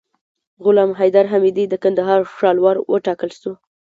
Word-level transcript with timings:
غلام 0.63 0.91
حیدر 0.99 1.25
حمیدي 1.33 1.65
د 1.69 1.73
کندهار 1.83 2.19
ښاروال 2.35 2.77
وټاکل 2.91 3.31
سو 3.41 3.51